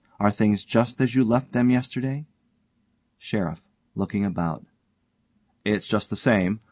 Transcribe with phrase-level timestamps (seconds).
[0.19, 2.25] Are things just as you left them yesterday?
[3.19, 3.61] SHERIFF:
[3.93, 4.65] (looking about)
[5.63, 6.59] It's just the same.